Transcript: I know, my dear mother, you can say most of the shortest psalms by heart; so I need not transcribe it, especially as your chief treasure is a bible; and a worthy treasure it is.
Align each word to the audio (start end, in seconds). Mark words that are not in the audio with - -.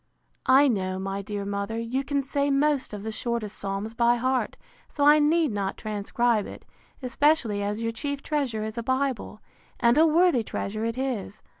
I 0.47 0.67
know, 0.67 0.97
my 0.97 1.21
dear 1.21 1.45
mother, 1.45 1.77
you 1.77 2.03
can 2.03 2.23
say 2.23 2.49
most 2.49 2.91
of 2.91 3.03
the 3.03 3.11
shortest 3.11 3.55
psalms 3.59 3.93
by 3.93 4.15
heart; 4.15 4.57
so 4.89 5.05
I 5.05 5.19
need 5.19 5.51
not 5.51 5.77
transcribe 5.77 6.47
it, 6.47 6.65
especially 7.03 7.61
as 7.61 7.83
your 7.83 7.91
chief 7.91 8.23
treasure 8.23 8.63
is 8.63 8.79
a 8.79 8.81
bible; 8.81 9.41
and 9.79 9.99
a 9.99 10.07
worthy 10.07 10.41
treasure 10.43 10.85
it 10.85 10.97
is. 10.97 11.43